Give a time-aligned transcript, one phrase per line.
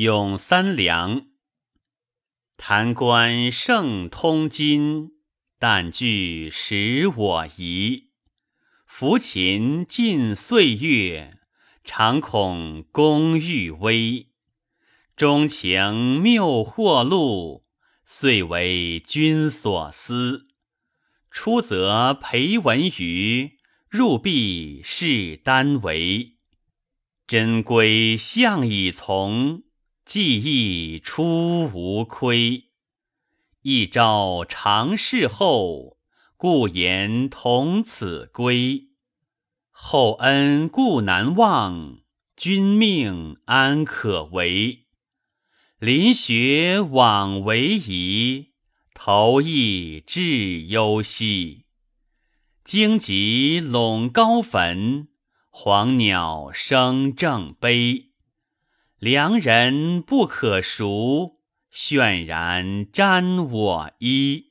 [0.00, 1.26] 咏三梁。
[2.56, 5.10] 弹冠胜通金，
[5.58, 8.10] 但惧使我疑。
[8.88, 11.40] 抚琴尽岁月，
[11.82, 14.28] 常恐功欲微。
[15.16, 17.64] 钟情谬惑路，
[18.04, 20.44] 遂为君所思。
[21.28, 23.58] 出则裴文瑜，
[23.88, 26.36] 入必是丹为。
[27.26, 29.64] 真归相以从。
[30.08, 32.70] 记忆出无亏，
[33.60, 35.98] 一朝长事后，
[36.38, 38.84] 故言同此归。
[39.70, 41.98] 厚恩故难忘，
[42.34, 44.86] 君命安可违？
[45.78, 48.52] 临学枉为宜，
[48.94, 51.66] 投意致忧兮。
[52.64, 55.08] 荆棘笼高坟，
[55.50, 58.07] 黄鸟声正悲。
[58.98, 61.36] 良人不可赎，
[61.72, 64.47] 泫然沾我衣。